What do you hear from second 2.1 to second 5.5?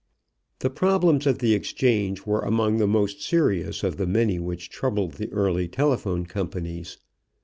were among the most serious of the many which troubled the